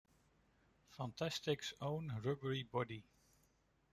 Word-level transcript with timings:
Fantastic's 0.87 1.75
own 1.79 2.19
rubbery 2.23 2.63
body. 2.63 3.03